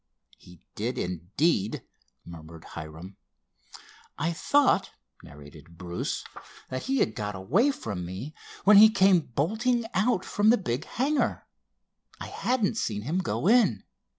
[0.39, 1.83] "He did, indeed!"
[2.25, 3.17] murmured Hiram.
[4.17, 4.89] "I thought,"
[5.21, 6.23] narrated Bruce,
[6.69, 8.33] "that he had got away from me,
[8.63, 11.45] when he came bolting out from the big hangar.
[12.19, 13.83] I hadn't seen him go in.